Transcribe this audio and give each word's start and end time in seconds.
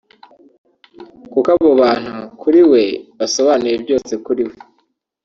kuko 1.31 1.47
abo 1.53 1.69
bantu 1.81 2.13
kuri 2.41 2.59
we 2.71 2.83
basobanuye 3.17 3.75
byose 3.83 4.11
kuri 4.25 4.43
we 4.49 4.57